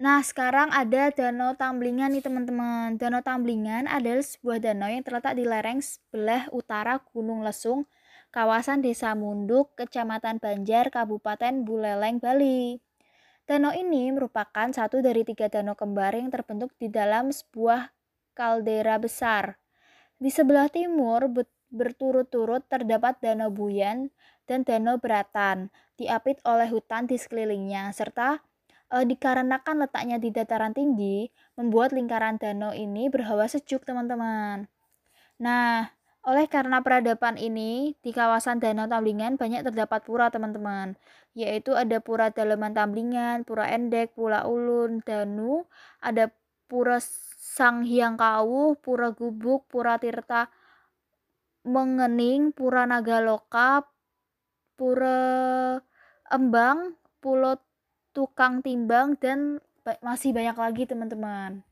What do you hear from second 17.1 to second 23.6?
sebuah kaldera besar. Di sebelah timur berturut-turut terdapat Danau